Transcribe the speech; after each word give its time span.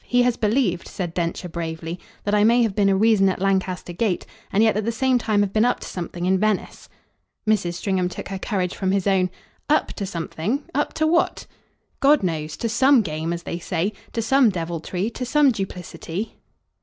He 0.03 0.23
has 0.23 0.35
believed," 0.35 0.87
said 0.87 1.13
Densher 1.13 1.47
bravely, 1.47 1.99
"that 2.23 2.33
I 2.33 2.43
may 2.43 2.63
have 2.63 2.73
been 2.73 2.89
a 2.89 2.95
reason 2.97 3.29
at 3.29 3.39
Lancaster 3.39 3.93
Gate, 3.93 4.25
and 4.51 4.63
yet 4.63 4.75
at 4.75 4.83
the 4.83 4.91
same 4.91 5.19
time 5.19 5.41
have 5.41 5.53
been 5.53 5.63
up 5.63 5.79
to 5.81 5.87
something 5.87 6.25
in 6.25 6.39
Venice." 6.39 6.89
Mrs. 7.47 7.75
Stringham 7.75 8.09
took 8.09 8.29
her 8.29 8.39
courage 8.39 8.73
from 8.75 8.93
his 8.93 9.05
own. 9.05 9.29
"'Up 9.69 9.93
to' 9.93 10.07
something? 10.07 10.63
Up 10.73 10.93
to 10.95 11.05
what?" 11.05 11.45
"God 11.99 12.23
knows. 12.23 12.57
To 12.57 12.67
some 12.67 13.03
'game,' 13.03 13.31
as 13.31 13.43
they 13.43 13.59
say. 13.59 13.93
To 14.13 14.23
some 14.23 14.49
deviltry. 14.49 15.11
To 15.11 15.23
some 15.23 15.51
duplicity." 15.51 16.33